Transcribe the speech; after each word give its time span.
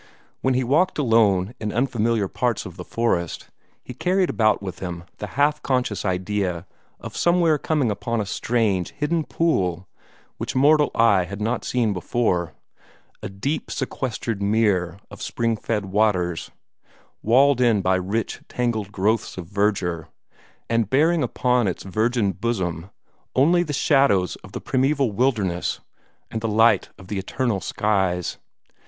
When 0.41 0.55
he 0.55 0.63
walked 0.63 0.97
alone 0.97 1.53
in 1.59 1.71
unfamiliar 1.71 2.27
parts 2.27 2.65
of 2.65 2.75
the 2.75 2.83
forest, 2.83 3.51
he 3.83 3.93
carried 3.93 4.31
about 4.31 4.59
with 4.59 4.79
him 4.79 5.03
the 5.19 5.27
half 5.37 5.61
conscious 5.61 6.03
idea 6.05 6.65
of 6.99 7.15
somewhere 7.15 7.59
coming 7.59 7.91
upon 7.91 8.19
a 8.19 8.25
strange, 8.25 8.93
hidden 8.93 9.23
pool 9.23 9.87
which 10.37 10.55
mortal 10.55 10.89
eye 10.95 11.25
had 11.25 11.39
not 11.39 11.63
seen 11.63 11.93
before 11.93 12.55
a 13.21 13.29
deep, 13.29 13.69
sequestered 13.69 14.41
mere 14.41 14.97
of 15.11 15.21
spring 15.21 15.55
fed 15.55 15.85
waters, 15.85 16.49
walled 17.21 17.61
in 17.61 17.83
by 17.83 17.93
rich, 17.93 18.41
tangled 18.49 18.91
growths 18.91 19.37
of 19.37 19.45
verdure, 19.51 20.07
and 20.67 20.89
bearing 20.89 21.21
upon 21.21 21.67
its 21.67 21.83
virgin 21.83 22.31
bosom 22.31 22.89
only 23.35 23.61
the 23.61 23.71
shadows 23.71 24.35
of 24.37 24.53
the 24.53 24.61
primeval 24.61 25.11
wilderness, 25.11 25.79
and 26.31 26.41
the 26.41 26.47
light 26.47 26.89
of 26.97 27.07
the 27.07 27.19
eternal 27.19 27.61
skies. 27.61 28.39